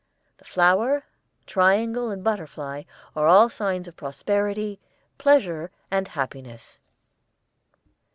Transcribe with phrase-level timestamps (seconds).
[0.39, 1.03] The flower,
[1.45, 4.79] triangle, and butterfly are all signs of prosperity,
[5.19, 6.79] pleasure and happiness.